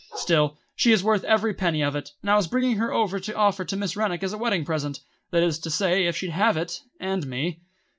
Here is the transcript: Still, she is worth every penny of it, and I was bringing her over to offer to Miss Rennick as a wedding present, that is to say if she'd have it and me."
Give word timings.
Still, 0.15 0.57
she 0.75 0.91
is 0.91 1.03
worth 1.03 1.23
every 1.25 1.53
penny 1.53 1.83
of 1.83 1.95
it, 1.95 2.09
and 2.23 2.31
I 2.31 2.35
was 2.35 2.47
bringing 2.47 2.77
her 2.77 2.91
over 2.91 3.19
to 3.19 3.35
offer 3.35 3.63
to 3.63 3.77
Miss 3.77 3.95
Rennick 3.95 4.23
as 4.23 4.33
a 4.33 4.37
wedding 4.39 4.65
present, 4.65 4.99
that 5.29 5.43
is 5.43 5.59
to 5.59 5.69
say 5.69 6.07
if 6.07 6.17
she'd 6.17 6.31
have 6.31 6.57
it 6.57 6.81
and 6.99 7.27
me." 7.27 7.59